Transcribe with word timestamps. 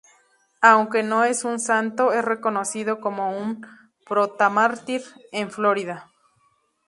Aunque 0.63 1.03
no 1.03 1.25
es 1.25 1.43
un 1.43 1.59
santo, 1.59 2.11
es 2.11 2.25
reconocido 2.25 2.99
como 2.99 3.37
un 3.37 3.63
protomártir 4.03 5.03
en 5.31 5.51
Florida. 5.51 6.09